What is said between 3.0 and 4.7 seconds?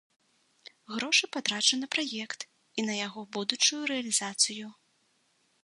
яго будучую рэалізацыю.